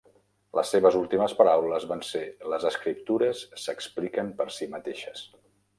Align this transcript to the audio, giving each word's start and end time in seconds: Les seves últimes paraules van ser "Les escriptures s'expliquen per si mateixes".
Les 0.59 0.69
seves 0.75 0.95
últimes 0.99 1.35
paraules 1.41 1.85
van 1.91 2.01
ser 2.09 2.23
"Les 2.55 2.67
escriptures 2.73 3.47
s'expliquen 3.67 4.37
per 4.43 4.53
si 4.59 4.71
mateixes". 4.75 5.29